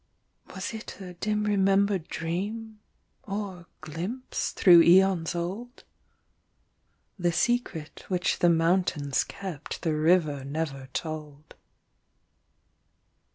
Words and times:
Was 0.55 0.73
it 0.73 0.99
a 0.99 1.13
dim 1.13 1.43
remembered 1.43 2.07
dream? 2.07 2.79
Or 3.21 3.67
glimpse 3.81 4.49
through 4.51 4.81
aeons 4.81 5.35
old? 5.35 5.83
The 7.19 7.31
secret 7.31 8.05
which 8.07 8.39
the 8.39 8.49
mountains 8.49 9.23
kept 9.23 9.83
The 9.83 9.93
river 9.93 10.43
never 10.43 10.87
told. 10.93 11.53